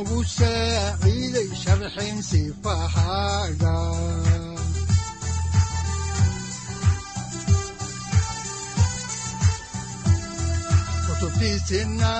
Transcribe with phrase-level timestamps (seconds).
[0.00, 3.76] udanogu saaciiday sharxin sifahaaga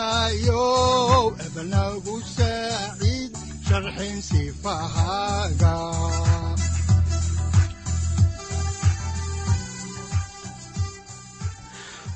[0.01, 3.33] kutubtiisinayow ebanagu saaciid
[3.67, 5.75] sharxin sifahaaga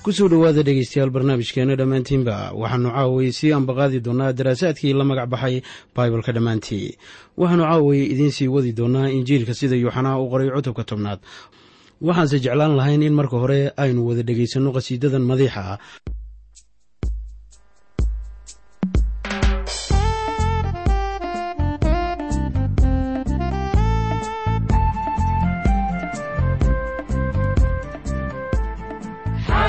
[0.05, 5.57] ku soo dhowaada dhegeystayaal barnaamijkeena dhammaantiinba waxaanu caaway sii ambaqaadi doonaa daraasaadkii la magac baxay
[5.97, 6.89] baibalka dhammaantii.
[7.41, 11.21] Waxaanu caaway idiin sii wadi doonaa injiilka sida yuuxanaa u qoray cutubka tobnaad.
[12.07, 15.63] Waxaanse jeclaan lahayn in marka hore aynu wada dhegaysanno qhasiidadan madiixa.
[15.73, 15.79] ah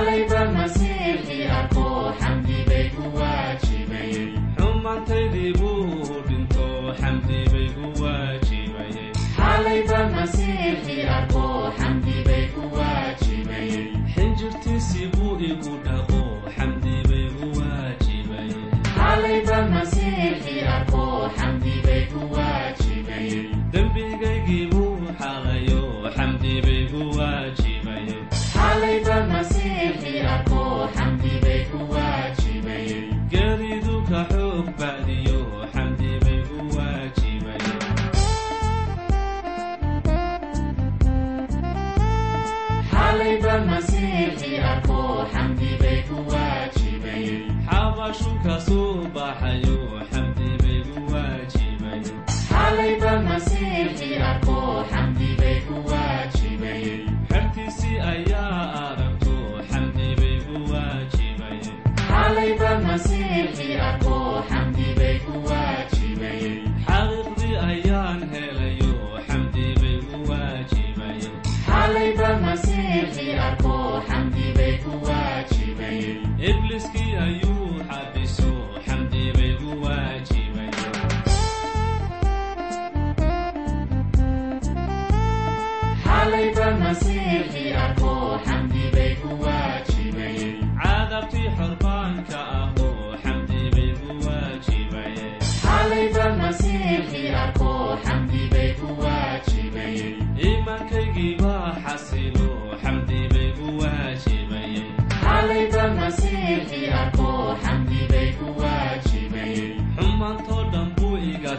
[0.05, 4.29] aalayba masiixiya kooxan dhibay ku waajibayn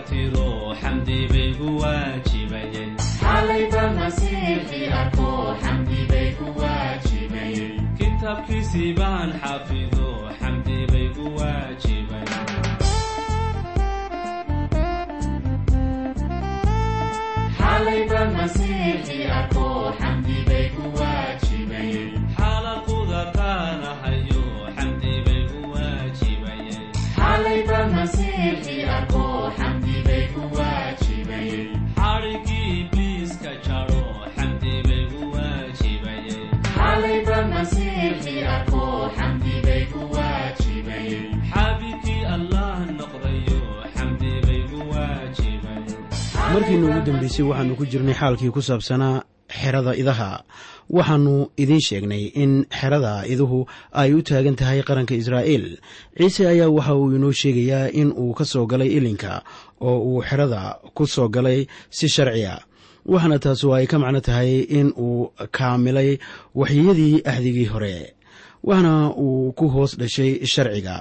[0.09, 0.49] tiro
[0.81, 2.91] xamdi bay gu waajibayeen
[3.21, 5.29] xalayba masiixii arko
[5.63, 10.09] xamdi bay ku waajibayeen kitaabkiisii baan xaafido
[10.41, 12.45] xamdi bay gu waajibayeen
[17.59, 19.67] xalayba masiixii arko
[46.57, 49.23] markiinu ugu dambeysay waxaannu ku jirnay xaalkii ku saabsanaa
[49.59, 50.31] xerada idaha.
[50.97, 53.59] Waxaannu idiin sheegnay in xerada iduhu
[53.93, 55.67] ay u taagan tahay qaranka israa'iil.
[56.19, 59.43] Ciise ayaa waxa uu inoo sheegayaa in uu ka soo galay ilinka
[59.81, 62.55] oo uu xerada ku soo galay si sharciya.
[63.13, 66.19] Waxaana taasu ay ka macno tahay in uu kaamilay
[66.55, 67.97] waxyiyadii ahdigii hore.
[68.65, 70.97] Waxaana uu ku hoos dhashay sharciga.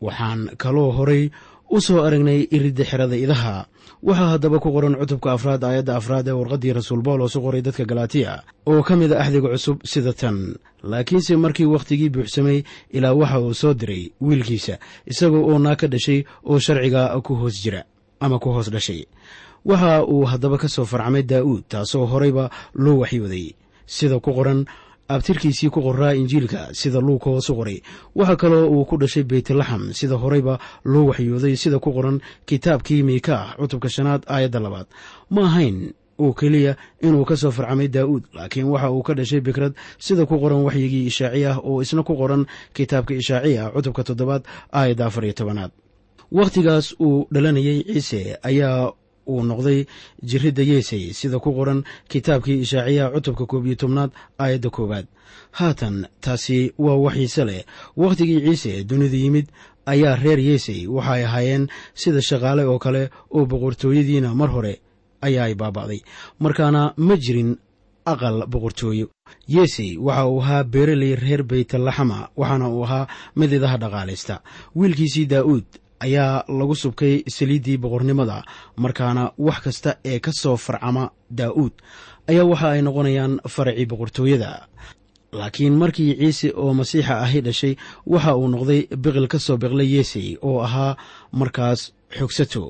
[0.00, 1.30] Waxaan kaloo horay
[1.70, 3.66] u soo aragnay iridda xerada idaha.
[4.02, 7.84] Waxaa haddaba ku qoran cutubka afraad aayadda afraad ee warqaddii rasuul bawlos u qoray dadka
[7.84, 8.32] galaatiya
[8.66, 10.56] oo ka mid a axdiga cusub sida tan.
[10.82, 12.64] Laakiinse markii wakhtigii buuxsamay
[12.96, 14.74] ilaa waxa uu soo diray wiilkiisa
[15.06, 17.84] isagoo oo naa ka dhashay oo sharciga ku hoos jira
[18.20, 19.04] ama ku hoos dhashay.
[19.64, 23.52] Waxa uu haddaba ka soo farcamay daa'uud taasoo horeyba loo waxyooday.
[23.86, 24.64] Sida ku qoran
[25.14, 27.78] abtirkiisii ku qoraa injiilka sida luuka hoosu qoray.
[28.14, 33.56] Waxaa kaloo uu ku dhashay beytlaxam sida horeyba loo waxyooday sida ku qoran kitaabkii miikaah
[33.58, 34.86] cutubka shanaad aayadda labaad.
[35.34, 39.72] Ma ahayn oo keliya inuu ka soo farcamay daa'uud laakiin waxa uu ka dhashay bikrad
[39.98, 42.46] sida ku qoran waxyigii ishaaciya oo isna ku qoran
[42.76, 44.42] kitaabka ishaaciya cutubka toddobaad
[44.72, 45.72] aayadda afar iyo tobanaad.
[46.32, 48.92] Wakhtigaas uu dhalanayay ciise ayaa
[49.32, 49.80] uu noqday
[50.30, 51.04] jiridda yeesay.
[51.18, 51.80] Sida ku qoran
[52.10, 54.10] kitaabkii ishaaciya cutubka koob iyo tobnaad
[54.42, 55.06] aayadda koowaad.
[55.58, 57.62] Haatan taasi waa waxiise leh
[57.96, 59.46] wakhtigii ciise dunida yimid
[59.86, 60.86] ayaa reer yeesay.
[60.86, 64.74] Waxay ahaayeen sida shaqaale oo kale oo boqortooyadiina mar hore
[65.26, 66.00] ayaa ay baaba'day.
[66.38, 67.56] Markaana ma jirin
[68.12, 69.06] aqal boqortooyo.
[69.48, 73.06] Yeesey waxa uu ahaa beereley reer beytlaxama waxaana uu ahaa
[73.36, 74.34] mid idaha dhaqaalaysta
[74.76, 75.64] wiilkiisii daa'uud
[76.06, 78.36] ayaa lagu subkay saliiddii boqornimada
[78.82, 81.04] markaana wax kasta ee ka soo farcama
[81.38, 81.72] daa'uud
[82.30, 84.50] ayaa waxa ay noqonayaan faracii boqortooyada.
[85.38, 87.74] Laakiin markii ciise oo masiixa ahi dhashay
[88.12, 90.96] waxa uu noqday biqil ka soo biqlay yeesey oo ahaa
[91.40, 91.80] markaas
[92.18, 92.64] xogsato.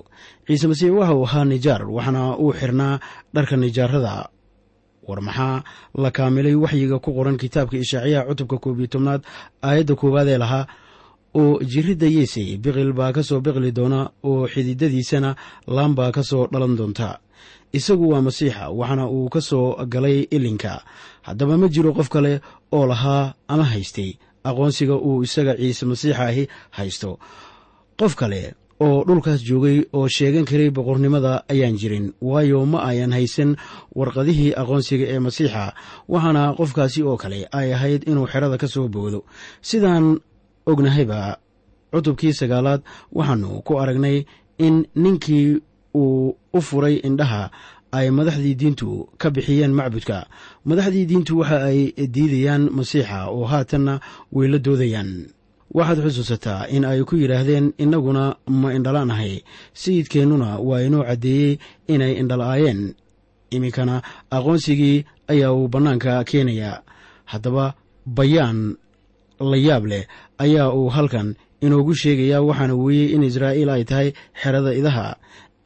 [0.46, 2.94] Ciise masiix waxa uu ahaa nijaar waxaana uu xirnaa
[3.34, 4.14] dharka nijaarada.
[5.08, 5.64] War maxaa
[6.02, 9.22] la kaamilay waxyiga ku qoran kitaabka ishaaciyaha cutubka koob iyo tobnaad
[9.66, 10.64] aayadda koowaad ee lahaa
[11.34, 15.36] oo jiridda yeesey biqil baa ka soo biqli doona oo xididadiisana
[15.66, 17.18] laan baa ka soo dhalan doonta.
[17.72, 20.82] Isagu waa masiixa waxaana uu ka soo galay ilinka
[21.22, 22.40] haddaba ma jiro qof kale
[22.72, 24.18] oo lahaa ama haystay.
[24.44, 27.18] Aqoonsiga uu isaga ciise masiixa ahi haysto.
[28.00, 32.06] Qof kale oo dhulkaas joogay oo sheegan karay boqornimada ayaan jirin.
[32.20, 33.54] Waayo ma ayan haysan
[33.94, 35.74] warqadihii aqoonsiga ee masiixa
[36.08, 39.20] waxaana qofkaasi oo kale ay ahayd inuu xerada ka soo boodo.
[39.62, 40.18] Sidaan
[40.72, 41.20] ognahayba
[41.92, 42.80] cutubkii sagaalaad
[43.16, 44.16] waxaanu ku aragnay
[44.66, 45.48] in ninkii
[45.94, 47.50] uu u furay indhaha
[47.98, 48.88] ay madaxdii diintu
[49.20, 50.18] ka bixiyeen macbudka.
[50.68, 51.80] Madaxdii diintu waxa ay
[52.14, 53.94] diidayaan masiixa oo haatanna
[54.32, 55.10] way la doodayaan.
[55.74, 59.42] Waxaad xusuusataa in ay ku yidhaahdeen innaguna ma indhala'nahay
[59.82, 61.58] sayidkeennuna waa inoo caddeeyey
[61.94, 62.94] inay indhala'aayeen
[63.50, 64.02] iminkana
[64.36, 66.82] aqoonsigii ayaa uu bannaanka keenayaa.
[67.30, 67.74] Haddaba
[68.06, 68.76] bayaan
[69.50, 70.04] la yaab leh
[70.44, 71.28] ayaa uu halkan
[71.64, 74.08] inoogu sheegayaa waxaana weeyey in israa'iil ay tahay
[74.42, 75.08] xerada idaha.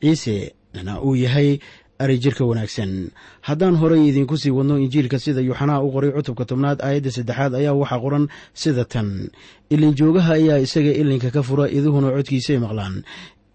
[0.02, 1.58] Ciisena uu yahay
[1.98, 3.10] arijirka wanaagsan.
[3.46, 7.72] Haddaan horey idinku sii wadno injiilka sida yuuxanaa u qoray cutubka tobnaad aayadda saddexaad ayaa
[7.80, 9.30] waxaa qoran sida tan.
[9.70, 12.94] Ilinjoogaha ayaa isaga ilinka ka fura iduhuna codkiisay maqlaan.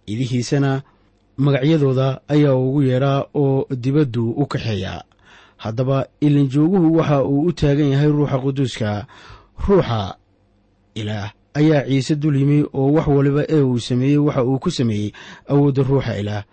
[0.07, 0.71] Idihiisana
[1.37, 5.03] magacyadooda ayaa ugu yeedhaa oo dibaddu u kaxeeya.
[5.57, 9.05] Haddaba ilinjooguhu waxa uu u taagan yahay ruuxa quduuska.
[9.67, 10.15] Ruuxa
[10.95, 11.31] ilaah.
[11.53, 15.11] Ayaa ciise dul yimi oo wax waliba ee uu sameeyey waxa uu ku sameeyey
[15.47, 16.43] awoodda ruuxa ilaah.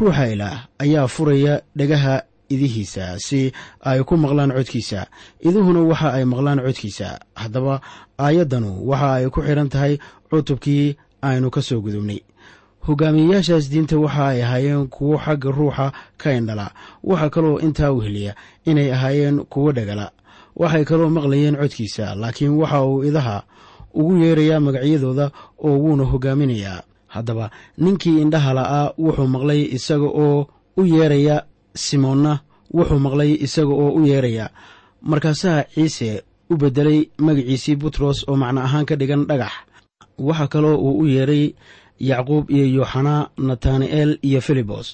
[0.00, 3.52] Ruuxa ilaah ayaa furaya dhagaha idihiisa si
[3.84, 5.06] ay ku maqlaan codkiisa.
[5.40, 7.18] Iduhuna waxa ay maqlaan codkiisa.
[7.34, 7.80] Haddaba
[8.18, 9.98] aayaddanu waxa ay ku xidhan tahay
[10.30, 12.20] cutubkii aynu ka soo gudubnay.
[12.88, 16.72] Hogaamiyeyaashaas diinta waxa ay ahaayeen kuwo xagga ruuxa ka indhala.
[17.04, 20.10] Waxaa kaloo intaa u heliya inay ahaayeen kuwo dhagala.
[20.56, 23.42] Waxay kaloo maqlayeen codkiisa laakiin waxa uu idaha
[24.00, 25.26] ugu yeerayaa magacyadooda
[25.66, 26.80] oo wuuna hogaaminayaa.
[27.14, 27.46] Haddaba
[27.82, 30.38] ninkii indhaha la'aa wuxuu maqlay isaga oo
[30.76, 31.36] u yeeraya
[31.84, 32.32] simoonna
[32.76, 34.46] wuxuu maqlay isaga oo u yeeraya.
[35.10, 36.10] Markaasaa ciise
[36.50, 39.52] u beddelay magaciisii butros oo macno ahaan ka dhigan dhagax.
[40.26, 41.44] Waxaa kaloo uu u yeeray
[42.10, 44.86] yacquub iyo yooxanaa natanael iyo filibos.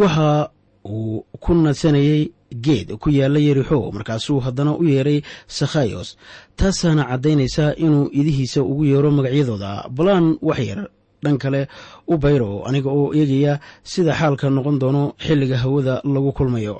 [0.00, 0.50] Waxa
[0.84, 2.22] uu ku nadsanayey
[2.64, 3.90] geed ku yaalla yerixo.
[3.92, 6.16] Markaasuu haddana u yeeray sakhayos.
[6.56, 9.88] Taasaana caddaynaysaa inuu idihiisa ugu yeero magacyadooda.
[9.90, 10.80] Balaan wax yar
[11.22, 11.68] dhan kale
[12.08, 16.76] u bayro aniga oo eegaya sida xaalka noqon doono xilliga hawada lagu kulmayo.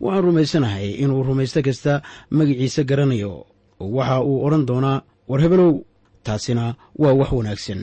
[0.00, 3.46] Waxaan rumaysanahay inuu rumaysto kasta magiciisa garanayo.
[3.80, 5.72] Waxa uu odhan doonaa war hebelow
[6.26, 7.80] taasina waa wax wanaagsan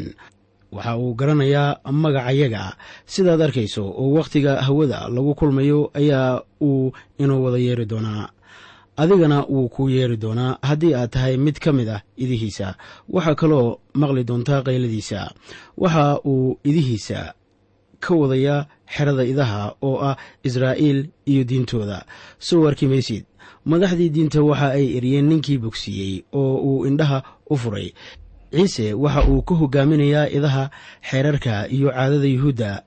[0.71, 2.63] waxa uu garanayaa magacayaga
[3.05, 8.29] sidaad arkayso oo wakhtiga hawada lagu kulmayo ayaa uu inoo wada yeeri doonaa.
[8.97, 12.75] Adigana wuu kuu yeeri doonaa haddii aad tahay mid ka mid ah idihiisa.
[13.09, 15.31] Waxaa kaloo maqli doontaa qayladiisa.
[15.77, 17.33] Waxa uu idihiisa
[17.99, 22.05] ka wadayaa xerada idaha oo ah israa'iil iyo diintooda.
[22.39, 23.25] Soo arki maysid
[23.65, 27.93] madaxdii diinta waxa ay eryeen ninkii bogsiiyey oo uu indhaha u furay
[28.51, 30.63] ciise waxa uu ka hogaaminayaa idaha
[31.09, 32.83] xeerarka iyo caadada yuhuudda.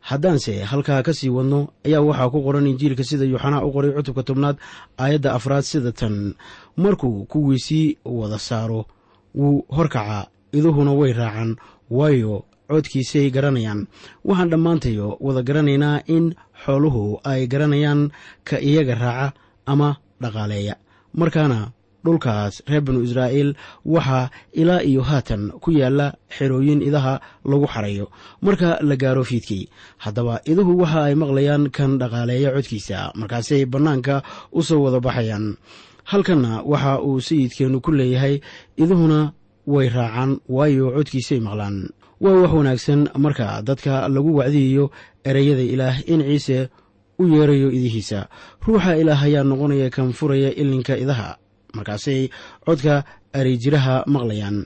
[0.00, 4.22] Haddaanse halkaa ka sii wadno ayaa waxaa ku qoran injiilka sida yuuxanaa u qoray cutubka
[4.22, 4.56] tobnaad
[4.98, 6.34] aayadda afraad sida tan.
[6.76, 8.86] Markuu kuwiisii wada saaro
[9.34, 11.56] wuu horkacaa iduhuna way raacaan
[11.90, 13.86] waayo codkiisay garanayaan.
[14.24, 18.10] Waxaan dhammaantayo wada garanaynaa in xooluhu ay garanayaan
[18.44, 19.32] ka iyaga raaca
[19.66, 20.74] ama dhaqaaleeya.
[21.14, 21.70] Markaana
[22.06, 23.50] dhulkaas reer banu israa'iil
[23.84, 27.14] waxaa ilaa iyo haatan ku yaalla xerooyin idaha
[27.50, 28.06] lagu xarayo.
[28.46, 29.64] Marka la gaaro fiidkii
[30.04, 34.22] haddaba iduhu waxa ay maqlayaan kan dhaqaaleeya codkiisa markaasay bannaanka
[34.54, 35.58] u soo wada baxayaan.
[36.10, 38.38] Halkanna waxa uu sayidkeennu ku leeyahay
[38.78, 39.34] iduhuna
[39.66, 41.90] way raacaan waayo codkiisay maqlaan.
[42.22, 44.84] Waa wax wanaagsan marka dadka lagu wacdiyayo
[45.26, 46.70] ereyada ilaah in ciise
[47.18, 48.28] u yeerayo idihiisa.
[48.64, 51.36] Ruuxa ilaah ayaa noqonaya kan furaya ilinka idaha
[51.76, 52.20] markaasay
[52.66, 52.94] codka
[53.38, 54.56] arijiraha maqlayaan.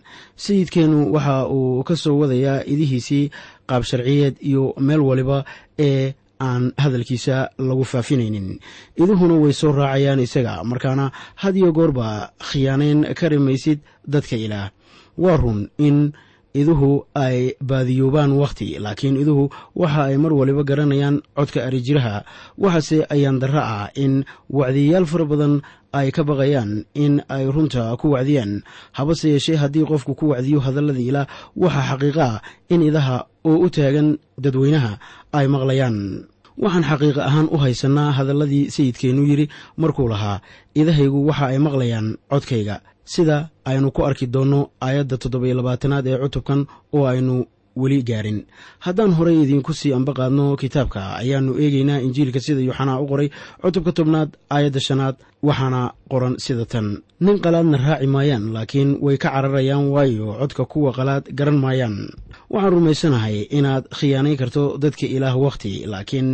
[0.44, 3.30] Sayidkeennu waxa uu ka soo wadayaa idihiisii
[3.68, 5.44] qaab sharciyeed iyo meel waliba
[5.78, 8.48] ee aan hadalkiisa lagu faafinaynin.
[8.96, 11.10] Iduhuna way soo raacayaan isaga markaana
[11.42, 14.70] had iyo goorba khiyaanayn ka rimaysid dadka ilaah.
[15.18, 16.12] Waa run in
[16.54, 22.24] iduhu ay baadiyoobaan wakhti laakiin iduhu waxa ay mar waliba garanayaan codka arijiraha
[22.58, 25.54] waxaase ayaan darro ah in wacdiyayaal fara badan
[25.92, 28.62] ay ka baqayaan in ay runta ku wacdiyaan.
[28.94, 31.26] Habase yeeshee haddii qofku ku wacdiyo hadalladii ilaah
[31.58, 34.98] waxaa xaqiiqa ah in idaha oo u taagan dadweynaha
[35.34, 36.26] ay maqlayaan.
[36.62, 39.46] Waxaan xaqiiqa ahaan u haysannaa hadalladii sayidkeennu yidhi
[39.82, 40.38] markuu lahaa
[40.74, 42.76] idahaygu waxa ay maqlayaan codkayga
[43.14, 43.38] sida
[43.70, 46.60] aynu ku arki doonno aayadda toddobiyo labaatanaad ee cutubkan
[46.96, 47.34] oo aynu
[47.80, 48.38] weli gaarin.
[48.84, 53.28] Haddaan horey idiinku sii ambaqaadno kitaabka ayaannu eegaynaa injiilka sida yuuxanaa u qoray
[53.62, 55.16] cutubka tobnaad aayadda shanaad
[55.48, 56.86] waxaana qoran sida tan.
[57.24, 61.96] Nin qalaadna raaci maayaan laakiin way ka cararayaan waayo codka kuwa qalaad garan maayaan.
[62.52, 66.28] Waxaan rumaysanahay inaad khiyaanayn karto dadka ilaah wakhti laakiin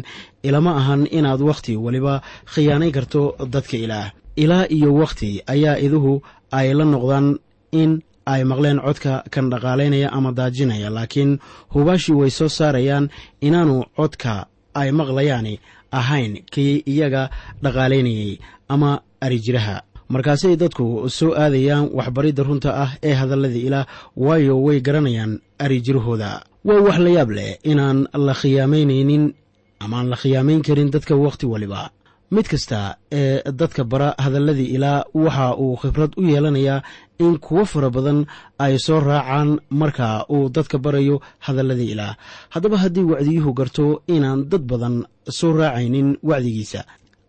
[0.48, 2.14] ilama ahan inaad wakhti weliba
[2.54, 3.20] khiyaanayn karto
[3.54, 4.08] dadka ilaah.
[4.44, 6.12] Ilaa iyo wakhti ayaa iduhu
[6.50, 7.38] ay la noqdaan
[7.72, 11.38] in ay maqleen codka kan dhaqaalaynaya ama daajinaya laakiin
[11.74, 13.08] hubaashii way soo saarayaan
[13.40, 15.54] inaanu codka ay maqlayaani
[15.92, 17.30] ahayn kii iyaga
[17.62, 18.38] dhaqaalaynayay
[18.68, 19.82] ama arijiraha.
[20.08, 23.86] Markaasay dadku soo aadayaan waxbaridda runta ah ee hadalladii ilaah
[24.16, 26.30] waayo way garanayaan arijirahooda.
[26.66, 29.34] Waa wax la yaab leh inaan la khiyaamaynaynin
[29.80, 31.90] amaaan la khiyaamayn karin dadka wakhti waliba
[32.30, 36.82] mid kasta ee dadka bara hadalladii ilaa waxa uu khibrad u yeelanayaa
[37.24, 38.18] in kuwo fara badan
[38.64, 41.16] ay soo raacaan marka uu dadka barayo
[41.46, 42.14] hadalladii ilaah
[42.54, 44.96] haddaba haddii wacdiyuhu garto inaan dad badan
[45.38, 46.80] soo raacaynin wacdigiisa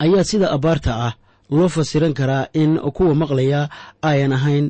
[0.04, 1.14] ayaa sida abbaarta ah
[1.58, 3.62] loo fasiran karaa in kuwa maqlaya
[4.02, 4.66] ayan ahayn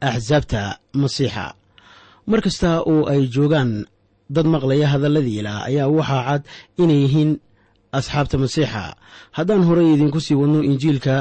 [0.00, 0.60] axsaabta
[1.00, 1.54] masiixa.
[2.26, 3.70] Mar kasta oo ay joogaan
[4.34, 6.42] dad maqlaya hadalladii ilaah ayaa waxaa cad
[6.82, 7.30] inay yihiin
[7.98, 8.84] asxaabta masiixa.
[9.36, 11.14] Haddaan horey idinku sii wadno injiilka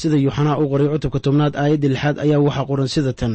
[0.00, 3.34] sida yuuxanaa u qoray cutubka tobnaad aayadda lixaad ayaa waxaa qoran sida tan.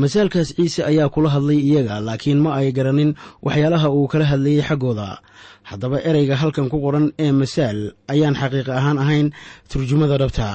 [0.00, 3.10] Masaalkaas ciise ayaa kula hadlay iyaga laakiin ma ay garanin
[3.46, 5.08] waxyaalaha uu kala hadlayay xaggooda.
[5.68, 7.78] Haddaba ereyga halkan ku qoran ee masaal
[8.12, 9.26] ayaan xaqiiqa ahaan ahayn
[9.70, 10.48] turjumada dhabta.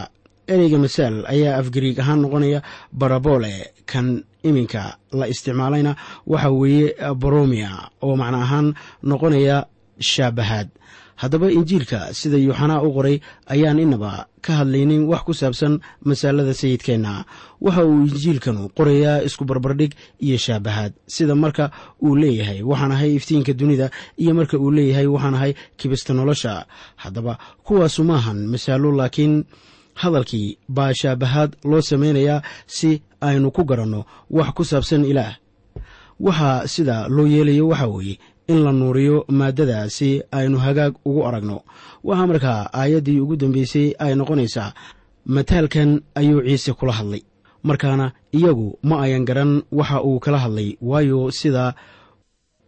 [0.53, 2.59] Ereyga masaal ayaa afgariig ahaan noqonaya
[2.99, 3.53] barabole
[3.91, 4.07] kan
[4.47, 4.83] iminka
[5.19, 5.91] la isticmaalayna
[6.31, 6.87] waxa weeye
[7.21, 7.71] boromia
[8.05, 8.67] oo macno ahaan
[9.09, 9.57] noqonaya
[10.11, 10.69] shaabahaad
[11.21, 13.17] haddaba injiilka sida yuuxanaa u qoray
[13.53, 14.11] ayaan inaba
[14.45, 15.73] ka hadlaynin wax ku saabsan
[16.07, 17.13] masaalada sayidkeenna.
[17.65, 19.91] Waxa uu injiilkanu qorayaa isku barbardhig
[20.25, 20.93] iyo shaabahaad.
[21.07, 21.71] Sida marka
[22.05, 23.87] uu leeyahay waxaan ahay iftiinka dunida
[24.21, 26.65] iyo marka uu leeyahay waxaan ahay kibista nolosha.
[26.95, 29.43] Haddaba kuwaasu maahan masaalo laakiin
[30.01, 35.33] hadalkii baa shaabahaad loo samaynayaa si aynu ku garanno wax ku saabsan ilaah.
[36.19, 41.57] Waxaa sida loo yeelayo waxaa weeye in la nuuriyo maaddada si aynu hagaag ugu aragno.
[42.03, 44.73] Waxaa markaa aayaddii ugu dambeysay ay noqonaysaa
[45.25, 47.21] mataalkan ayuu ciise kula hadlay.
[47.63, 51.73] Markaana iyagu ma ayan garan waxa uu kala hadlay waayo sida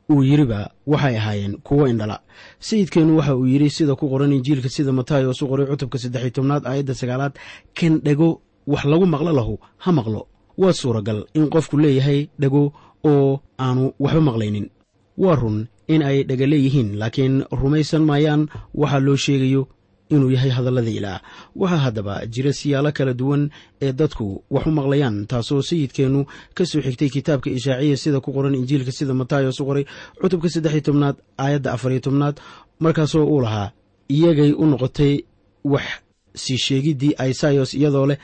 [0.10, 2.20] uu yidriba waxay ahaayeen kuwo indhala.
[2.60, 6.66] Sayidkeennu waxa uu yidhi sida ku qoran injiilka sida matayos u qoray cutubka saddexiy tobnaad
[6.66, 7.34] aayadda sagaalaad
[7.78, 10.28] kan dhego wax lagu maqlo lahu ha maqlo.
[10.58, 12.74] Waa suuragal in qofku leeyahay dhego
[13.06, 14.66] oo aanu waxba maqlaynin
[15.24, 15.58] waa run
[15.94, 18.42] in ay dhega leeyihiin laakiin rumaysan maayaan
[18.82, 19.62] waxaa loo sheegayo
[20.14, 21.20] inuu yahay hadallada ilaah
[21.62, 23.44] waxaa haddaba jira siyaalo kala duwan
[23.86, 26.22] ee dadku wax u maqlayaan taasoo sayidkeennu
[26.58, 29.86] ka soo xigtay kitaabka ishaaciya sida ku qoran injiilka sida matayos u qoray
[30.22, 32.36] cutubka saddexiy tobnaad aayadda afariyo tobnaad
[32.84, 33.72] markaasoo uu lahaa
[34.16, 35.14] iyagay u noqotay
[35.74, 35.84] wax
[36.44, 38.18] sii sheegiddii aisayos iyadoo leh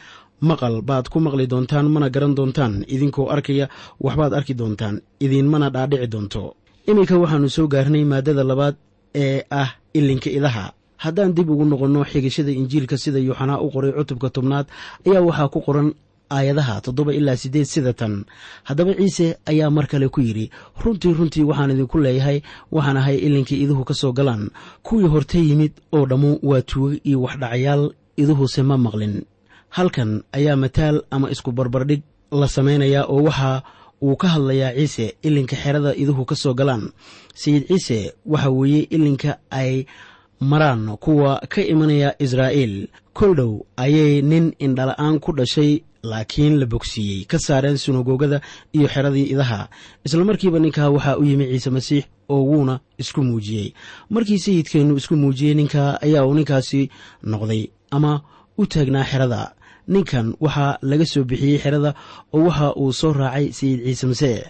[0.50, 3.66] maqal baad ku maqli doontaan mana garan doontaan idinkoo arkaya
[4.06, 4.96] waxbaad arki doontaan
[5.26, 6.44] idiinmana dhaadhici doonto
[6.90, 8.76] iminka waxaannu soo gaarnay maaddada labaad
[9.24, 10.66] ee ah ilinka idaha.
[11.04, 14.66] Haddaan dib ugu noqonno xigashada injiilka sida yuuxanaa u qoray cutubka tobnaad
[15.08, 15.90] ayaa waxaa ku qoran
[16.36, 18.14] aayadaha toddoba ilaa siddeed sida tan.
[18.68, 20.46] Haddaba ciise ayaa mar kale ku yidhi
[20.84, 22.38] runtii runtii waxaan idinku leeyahay
[22.76, 24.44] waxaan ahay ilinkii iduhu ka soo galaan.
[24.86, 27.84] Kuwii horte yimid oo dhammu waa tuugo iyo waxdhacayaal
[28.22, 29.16] iduhuse ma maqlin.
[29.76, 33.64] Halkan ayaa mataal ama isku barbardhig la samaynayaa oo waxa
[34.04, 36.84] uu ka hadlayaa ciise ilinka xerada iduhu ka soo galaan.
[37.42, 39.86] Sayid ciise waxa weeye ilinka ay
[40.52, 42.76] maraan kuwa ka imanaya israa'iil.
[43.18, 45.72] Kol dhow ayay nin indhala-aan ku dhashay
[46.04, 48.42] laakiin la bogsiiyey ka saareen sunagoogada
[48.76, 49.70] iyo xeradii idaha.
[50.06, 53.74] Isla markiiba ninkaa waxaa u yimi ciise masiix oo wuuna isku muujiyey.
[54.10, 56.90] Markii sayidkeennu isku muujiyey ninkaa ayaa uu ninkaasi
[57.24, 58.22] noqday ama
[58.58, 59.42] u taagnaa xerada
[59.88, 61.92] ninkan waxaa laga soo bixiyey xerada
[62.34, 64.42] oo waxa uu soo raacay sayid ciise masiix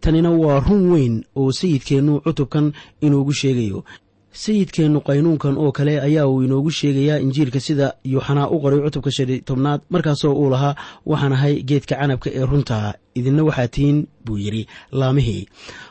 [0.00, 2.72] tanina waa run weyn oo sayidkeennu cutubkan
[3.04, 3.84] inuugu sheegayo.
[4.32, 9.30] Sayidkeennu qaynuunkan oo kale ayaa uu inoogu sheegayaa injiilka sida yuuxanaa u qoray cutubka shan
[9.48, 10.74] tobnaad markaasoo uu lahaa
[11.06, 15.42] waxaan ahay geedka canabka ee runta idinna waxaa tihiin buu yidhi laamihii.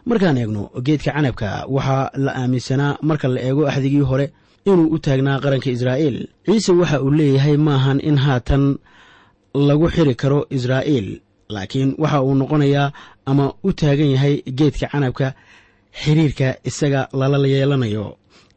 [0.10, 4.28] Markaan eegno geedka canabka waxaa la aaminsanaa marka la eego axdigii hore
[4.74, 6.18] inuu u taagnaa qaranka israa'iil.
[6.46, 8.64] Ciise waxa uu leeyahay maahan in haatan
[9.68, 11.10] lagu xiri karo israa'iil.
[11.54, 12.94] Laakiin waxa uu noqonayaa
[13.30, 15.28] ama u taagan yahay geedka canabka
[16.02, 18.06] xiriirka isaga lala yeelanayo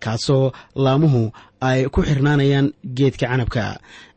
[0.04, 0.46] kaasoo
[0.84, 1.22] laamuhu
[1.68, 2.66] ay ku xirnaanayaan
[2.96, 3.64] geedka canabka.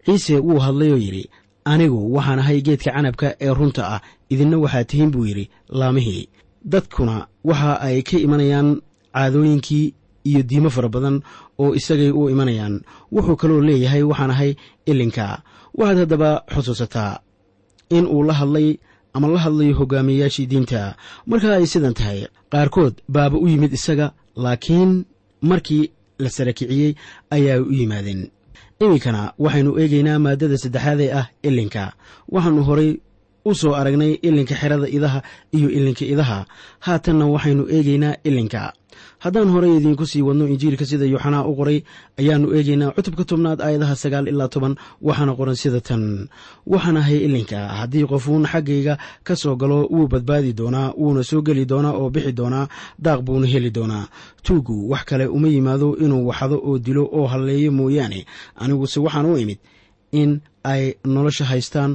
[0.06, 1.24] Ciise wuu hadlayoo yidhi
[1.72, 4.02] anigu waxaan ahay geedka canabka ee runta ah
[4.34, 5.46] idinna waxaa tihiin buu yidhi
[5.80, 6.24] laamihii.
[6.72, 7.16] Dadkuna
[7.50, 8.70] waxa ay ka imanayaan
[9.16, 9.86] caadooyinkii
[10.30, 11.18] iyo diimo fara badan
[11.62, 12.76] oo isagay u imanayaan.
[13.14, 14.52] Wuxuu kaloo leeyahay waxaan ahay
[14.92, 15.26] ilinka
[15.80, 17.14] waxaad haddaba xusuusataa
[17.98, 18.70] in uu la hadlay
[19.16, 20.82] ama la hadlayo hogaamiyeyaashii diinta.
[21.30, 22.20] Marka ay sidan tahay
[22.52, 24.08] qaarkood baaba u yimid isaga
[24.44, 24.92] laakiin
[25.50, 25.84] markii
[26.24, 26.92] la sarakiciyey
[27.36, 28.22] ayaa u yimaadeen.
[28.84, 31.84] Iminkana waxaynu eegaynaa maaddada saddexaad ee ah ilinka
[32.34, 32.92] waxaannu horay
[33.46, 35.20] u soo aragnay ilinka xerada idaha
[35.58, 36.40] iyo ilinka idaha.
[36.86, 38.62] Haatanna waxaynu eegaynaa ilinka
[39.26, 41.78] haddaan horey idiinku sii wadno injiilka sida yuuxanaa u qoray
[42.20, 44.74] ayaannu eegaynaa cutubka tobnaad aayadaha sagaal ilaa toban
[45.08, 46.04] waxaana qoran sida tan.
[46.72, 48.94] Waxaan ahay ilinka haddii qofuun xaggayga
[49.28, 52.66] ka soo galo wuu badbaadi doonaa wuuna soo geli doonaa oo bixi doonaa
[53.06, 54.06] daaq buuna heli doonaa.
[54.46, 58.20] Tuugu wax kale uma yimaado inuu waxdo oo dilo oo halleeyo mooyaane.
[58.62, 59.58] Aniguse waxaan u imid
[60.22, 60.32] in
[60.72, 60.84] ay
[61.14, 61.92] nolosha haystaan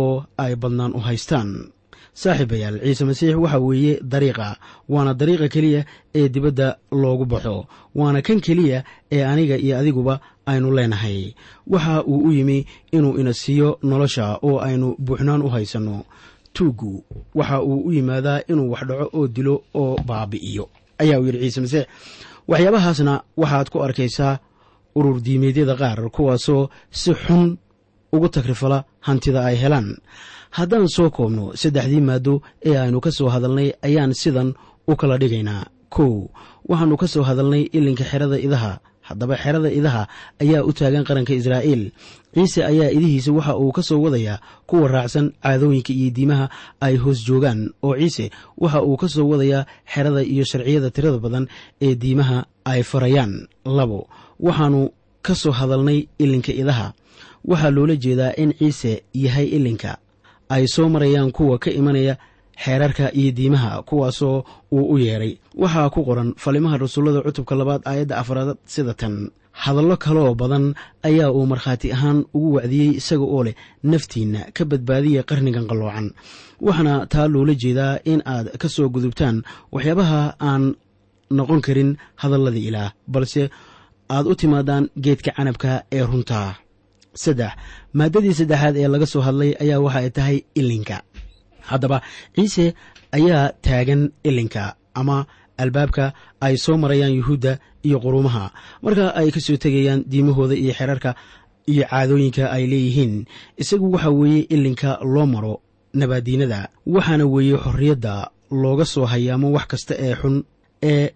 [0.00, 1.48] oo ay badnaan u haystaan
[2.22, 4.48] saaxiibayaal ciise masiix waxa weeye dariiqa
[4.92, 5.80] waana dariiqa keliya
[6.18, 6.68] ee dibadda
[7.02, 7.56] loogu baxo
[7.98, 8.78] waana kan keliya
[9.16, 10.14] ee aniga iyo adiguba
[10.50, 11.34] aynu leenahay.
[11.72, 12.58] Waxa uu u yimi
[12.96, 15.96] inuu ina siiyo nolosha oo aynu buuxnaan u haysanno.
[16.54, 20.64] Tuuggu waxa uu u yimaadaa inuu wax dhaco oo dilo oo baabi'iyo.
[20.98, 21.84] Ayaa uu yidhi ciise masiix
[22.48, 24.38] waxyaabahaasna waxaad ku arkaysaa
[24.96, 27.58] urur diimeedyada qaar kuwaasoo si xun
[28.12, 29.88] ugu takrifala hantida ay helaan
[30.50, 34.54] haddaan soo koobno saddexdii maaddo ee aynu ka soo hadalnay ayaan sidan
[34.88, 35.66] u kala dhigaynaa.
[35.90, 36.28] Kow
[36.68, 38.78] waxaannu ka soo hadalnay ilinka xerada idaha.
[39.06, 40.02] Haddaba xerada idaha
[40.42, 41.92] ayaa u taagan qaranka israa'iil.
[42.34, 46.46] Ciise ayaa idihiisa waxa uu ka soo wadayaa kuwa raacsan caadooyinka iyo diimaha
[46.80, 51.46] ay hoos joogaan oo ciise waxa uu ka soo wadayaa xerada iyo sharciyada tirada badan
[51.80, 53.46] ee diimaha ay farayaan.
[53.64, 54.08] Labo
[54.40, 54.90] waxaannu
[55.22, 56.92] ka soo hadalnay ilinka idaha.
[57.46, 59.98] Waxaa loola jeedaa in ciise yahay ilinka
[60.54, 62.14] ay soo marayaan kuwa ka imanaya
[62.64, 65.32] xeerarka iyo diimaha kuwaasoo uu u yeedhay
[65.62, 69.16] waxaa ku qoran falimaha rasuullada cutubka labaad aayadda afraad sida tan.
[69.64, 70.74] Hadallo kaloo badan
[71.08, 73.54] ayaa uu markhaati ahaan ugu wacdiyey isaga oo leh
[73.90, 76.06] naftiinna ka badbaadiya qarnigan qalloocan.
[76.66, 79.36] Waxaana taa loola jeedaa in aad ka soo gudubtaan
[79.74, 80.64] waxyaabaha aan
[81.38, 81.90] noqon karin
[82.22, 83.42] hadalladii ilaah balse
[84.14, 86.40] aad u timaadaan geedka canabka ee runta
[87.24, 87.52] saddex.
[87.98, 90.96] Maaddadii saddexaad ee laga soo hadlay ayaa waxa ay tahay ilinka
[91.70, 91.98] haddaba
[92.34, 92.66] ciise
[93.16, 94.62] ayaa taagan ilinka
[95.00, 95.16] ama
[95.62, 96.04] albaabka
[96.46, 97.52] ay soo marayaan yuhuudda
[97.86, 98.44] iyo quruumaha
[98.84, 101.10] marka ay ka soo tegayaan diimahooda iyo xerarka
[101.72, 103.14] iyo caadooyinka ay leeyihiin
[103.62, 105.54] isagu waxa weeye ilinka loo maro
[106.00, 106.60] nabaadiinada
[106.94, 108.12] waxaana weeye xorriyadda
[108.62, 110.36] looga soo hayaamo wax kasta ee xun
[110.92, 111.06] ee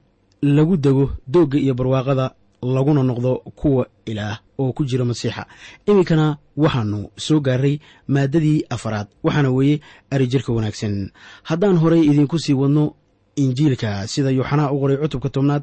[0.56, 2.26] lagu dego doogga iyo barwaaqada
[2.74, 5.42] laguna noqdo kuwa ilaah oo ku jira masiixa.
[5.90, 6.26] Iminkana
[6.62, 7.74] waxaanu soo gaaray
[8.14, 9.76] maaddadii afaraad waxaana weeye
[10.14, 10.94] arijirka wanaagsan.
[11.48, 12.84] Haddaan horey idiinku sii wadno
[13.42, 15.62] injiilka sida yuuxanaa u qoray cutubka tobnaad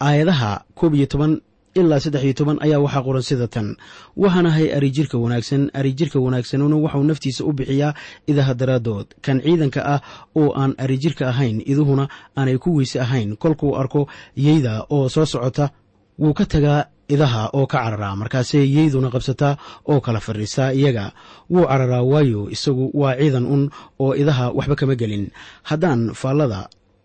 [0.00, 1.40] aayadaha koob iyo toban
[1.74, 3.76] ilaa saddex iyo toban ayaa waxaa qoran sida tan.
[4.16, 7.94] Waxaanahay arijirka wanaagsan arijirka wanaagsanuna waxau naftiisa u bixiyaa
[8.26, 9.06] idaha daraaddood.
[9.24, 10.00] Kan ciidanka ah
[10.36, 13.36] oo aan arijirka ahayn iduhuna aanay ku weyse ahayn.
[13.36, 15.70] Kolkuu arko yeyda oo soo socota
[16.18, 19.54] wuu ka tagaa idaha oo ka cararaa markaasee yeyduna qabsataa
[19.90, 21.04] oo kala fadhiisaa iyaga
[21.52, 23.62] wuu cararaa waayo isagu waa ciidan un
[24.04, 25.24] oo idaha waxba kama gelin.
[25.68, 26.60] Haddaan faallada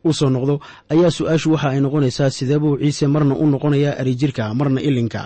[0.06, 0.56] u soo noqdo
[0.94, 5.22] ayaa su'aashu waxa ay noqonaysaa sideebuu ciise marna u noqonayaa arijirka marna ilinka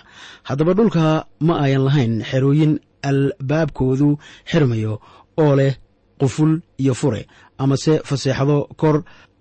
[0.48, 1.04] haddaba dhulka
[1.48, 2.74] ma ayan lahayn xerooyin
[3.10, 4.10] albaabkoodu
[4.52, 4.94] xirmayo
[5.44, 5.74] oo leh
[6.22, 6.52] quful
[6.84, 7.22] iyo fure
[7.64, 8.96] amase faseexado kor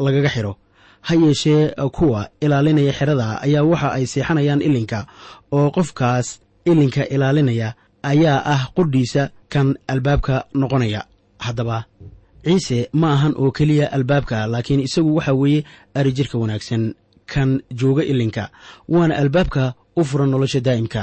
[0.06, 0.52] lagaga xiro
[1.00, 5.06] ha yeeshee kuwa ilaalinaya xerada ayaa waxa ay seexanayaan ilinka
[5.52, 11.00] oo qofkaas ilinka ilaalinaya ayaa ah qudhiisa kan albaabka noqonaya.
[11.38, 11.84] Haddaba
[12.44, 16.94] ciise ma ahan oo keliya albaabka laakiin isagu waxa weeye arijirka wanaagsan
[17.32, 18.50] kan jooga ilinka
[18.88, 21.02] waana albaabka u furan nolosha daa'imka.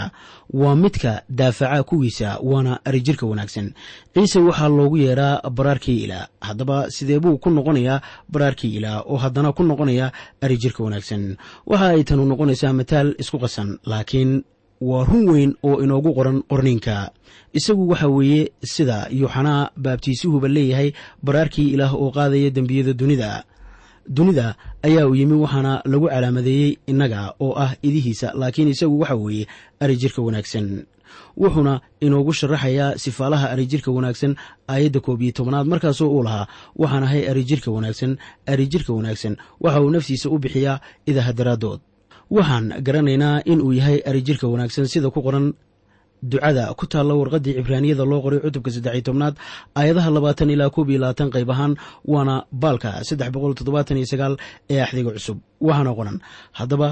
[0.62, 3.67] Waa midka daafaca kuwiisa waana arijirka wanaagsan.
[4.13, 9.51] Ciise waxaa loogu yeeraa baraarkii ilaah haddaba sidee buu ku noqonayaa baraarkii ilaah oo haddana
[9.58, 11.38] ku noqonayaa arijirka wanaagsan?
[11.69, 14.43] Waxa ay tanu noqonaysaa mataal isku qasan laakiin
[14.81, 16.95] waa run weyn oo inoogu qoran qorniinka.
[17.53, 20.89] Isagu waxa weeye sida yuuxanaa baabtiisuhuba leeyahay
[21.25, 23.43] baraarkii ilaah oo qaadaya dembiyada dunida
[24.08, 29.48] dunida ayaa u yimi waxaana lagu calaamadeeyey innaga oo ah idihiisa laakiin isagu waxa weeye
[29.80, 30.86] arijirka wanaagsan.
[31.38, 34.36] Wuxuuna inoogu sharaxayaa sifaalaha arijirka wanaagsan
[34.68, 39.89] aayadda koob iyo tobanaad markaasoo uu lahaa waxaan ahay arijirka wanaagsan arijirka wanaagsan waxa uu
[39.89, 41.80] naftiisa u bixiyaa idaha daraaddood.
[42.32, 45.54] Waxaan garanaynaa in uu yahay arijirka wanaagsan sida ku qoran
[46.31, 46.63] ducada.
[46.79, 49.35] Ku taalla warqaddii cibraaniyada loo qoray cutubka saddex iyo tobnaad
[49.79, 51.73] aayadaha labaatan ilaa koob iyo labaatan qayb ahaan
[52.13, 54.33] waana baalka saddex boqol toddobaatan iyo sagaal
[54.73, 55.38] ee axdiga cusub.
[55.67, 56.17] Waxaana qoran
[56.59, 56.89] haddaba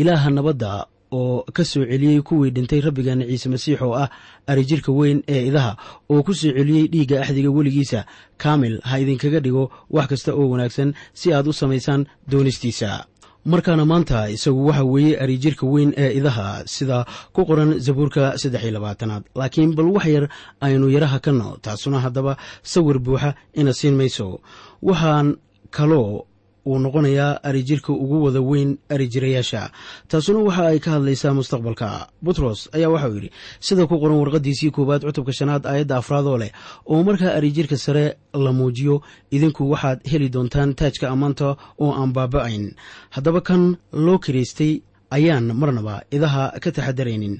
[0.00, 0.70] ilaaha nabadda
[1.18, 4.08] oo ka soo celiyey kuwii dhintay rabbigeena ciise masiix oo ah
[4.50, 5.72] arijirka weyn ee idaha
[6.12, 8.00] oo ku soo celiyey dhiigga axdiga weligiisa
[8.42, 9.64] kaamil ha idinkaga dhigo
[9.96, 10.88] wax kasta oo wanaagsan
[11.20, 12.00] si aad u samaysaan
[12.32, 12.88] doonistiisa
[13.52, 16.98] markaana maanta isagu waxa weeye arijirka weyn ee idaha sida
[17.34, 19.22] ku qoran zabuurka saddex iyo labaatanaad.
[19.38, 20.24] Laakiin bal wax yar
[20.66, 24.40] aynu yaraha kanno taasuna haddaba sawir buuxa ina siin mayso.
[24.82, 25.36] Waxaan
[25.76, 26.24] kaloo
[26.66, 29.62] uu noqonayaa arijirka ugu wada weyn arijirayaasha
[30.08, 31.88] taasuna waxa ay ka hadlaysaa mustaqbalka.
[32.24, 36.50] Butros ayaa waxauu yidhi sida ku qoran warqadiisii koowaad cutubka shanaad aayadda afraadoo leh
[36.86, 42.64] oo markaa arijirka sare la muujiyo idinku waxaad heli doontaan taajka ammaanta oo aan baaba'ayn.
[43.14, 44.72] Haddaba kan loo kiraystay
[45.16, 47.34] ayaan marnaba idaha ka taxadaraynin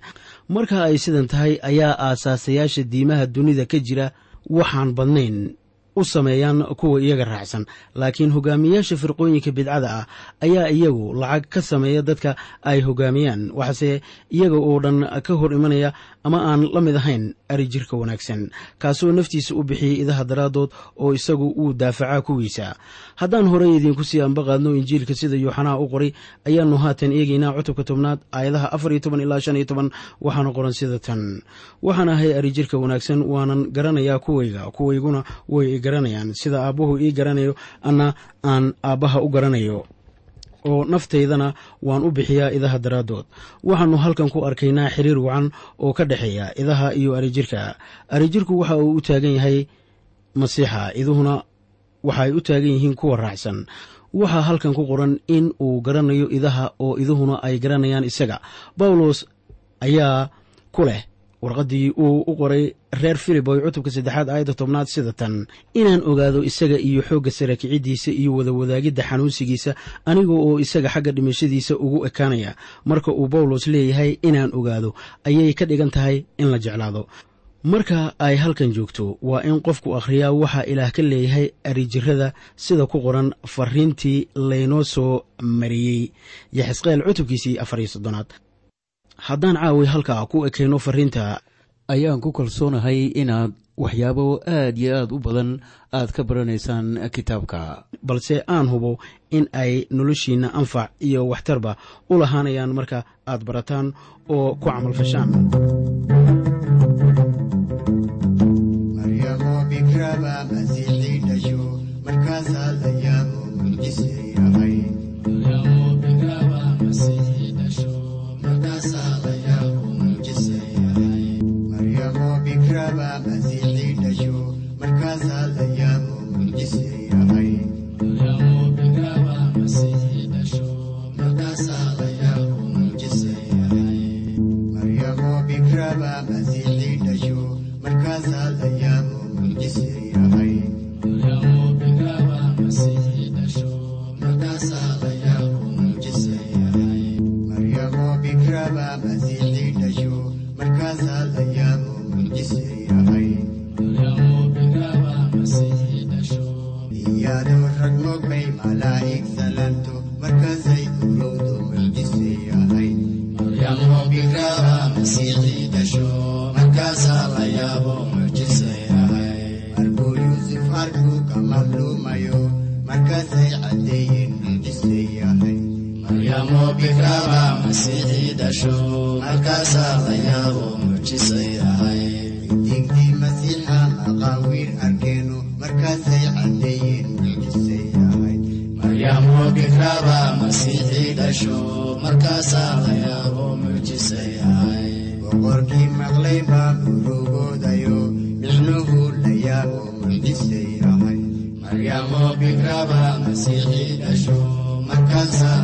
[0.54, 4.06] marka ay sidan tahay ayaa aasaasayaasha diimaha dunida ka jira
[4.50, 5.36] waxaan badnayn
[5.96, 7.66] u sameeyaan kuwa iyaga raacsan.
[7.94, 10.04] Laakiin hogaamiyaasha firqooyinka bidcada ah
[10.40, 15.92] ayaa iyagu lacag ka sameeya dadka ay hogaamiyaan waxaase iyaga oo dhan ka hor imanaya
[16.24, 18.50] ama aan la mid ahayn arijirka wanaagsan
[18.82, 22.74] kaasoo naftiisa u bixiyey idaha daraaddood oo isagu uu daafacaa kuwiisa.
[23.20, 26.10] Haddaan horey idiinku sii ambaqaadno injiilka sida yuuxanaa u qoray
[26.48, 29.88] ayaannu haatan eegaynaa cutubka tobnaad aayadaha afar iyo toban ilaa shan iyo toban
[30.20, 31.42] waxaana qoran sida tan.
[31.82, 37.52] Waxaan ahay arijirka wanaagsan waanan garanayaa kuwayga kuwayguna way garanayaan sida aabbuhu ii garanayo
[37.88, 38.06] anna
[38.50, 39.78] aan aabbaha u garanayo.
[40.68, 41.48] Oo naftaydana
[41.86, 43.26] waan u bixiyaa idaha daraaddood.
[43.68, 45.46] Waxaannu halkan ku arkaynaa xiriir wacan
[45.84, 47.60] oo ka dhexeeya idaha iyo arijirka
[48.14, 49.58] arijirku waxa uu u taagan yahay
[50.40, 50.82] masiixa.
[51.00, 51.34] Iduhuna
[52.08, 53.58] waxa u taagan yihiin kuwa raacsan.
[54.20, 58.40] Waxaa halkan ku qoran in uu garanayo idaha oo iduhuna ay garanayaan isaga.
[58.78, 59.18] Bawlos
[59.84, 60.30] ayaa
[60.74, 61.00] ku leh
[61.44, 62.64] warqaddii uu u qoray
[63.02, 65.34] reer filiboy cutubka saddexaad aayadda tobnaad sida tan
[65.80, 69.70] inaan ogaado isaga iyo xoogga sara kicidiisa iyo wada wadaagidda xanuunsigiisa
[70.10, 72.50] aniga oo isaga xagga dhimashadiisa ugu ekaanaya
[72.90, 74.90] marka uu bawlos leeyahay inaan ogaado
[75.28, 77.02] ayay ka dhigan tahay in la jeclaado.
[77.72, 82.28] Marka ay halkan joogto waa in qofku akhriyaa waxaa ilaah ka leeyahay arijirada
[82.64, 84.18] sida ku qoran fariintii
[84.50, 85.12] laynoo soo
[85.60, 86.02] mariyey.
[86.58, 88.28] Yaxisqeel cutubkiisii afar iyo soddonaad
[89.26, 91.40] haddaan caawi halkaa ku ekayno fariinta
[91.88, 94.24] ayaan ku kalsoonahay inaad waxyaabo
[94.56, 95.50] aad iyo aad u badan
[95.98, 97.84] aad ka baranaysaan kitaabka.
[98.06, 98.98] Balse aan hubo
[99.36, 101.72] in ay noloshiinna anfac iyo waxtarba
[102.10, 102.98] u lahaanayaan marka
[103.30, 103.86] aad barataan
[104.34, 105.30] oo ku camalfashaan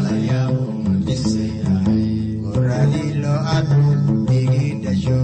[0.04, 2.06] la yaabo mucjise yahay
[2.52, 3.82] goradii loo arku
[4.28, 5.18] digii dhasho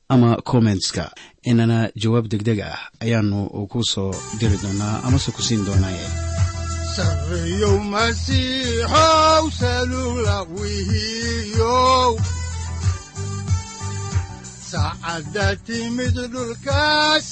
[0.13, 1.03] ama kommentska
[1.49, 3.39] inana jawaab degdeg ah ayaanu
[3.71, 6.07] ku soo diri doonaa amase ku siin doonaaye
[14.71, 16.81] saacadda timid dhulka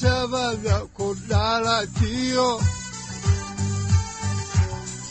[0.01, 2.49] sabada ku dhalatiyo